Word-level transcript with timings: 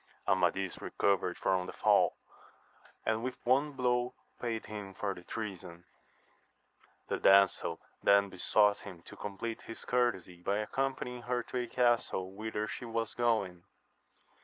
Amadis 0.27 0.81
recovered 0.81 1.37
from 1.37 1.67
the 1.67 1.73
fall, 1.73 2.17
and 3.05 3.23
with 3.23 3.35
one 3.45 3.73
blow 3.73 4.15
paid 4.41 4.65
him 4.65 4.95
for 4.95 5.13
the 5.13 5.21
treason. 5.21 5.83
The 7.07 7.17
damsel 7.17 7.79
then 8.01 8.27
besought 8.29 8.79
him 8.79 9.03
to 9.03 9.15
compleat 9.15 9.61
his 9.61 9.85
courtesy 9.85 10.41
by 10.41 10.57
accompanying 10.57 11.21
her 11.21 11.43
to 11.43 11.57
a 11.59 11.67
castle 11.67 12.31
whither 12.33 12.67
she 12.67 12.83
was 12.83 13.13
going. 13.13 13.61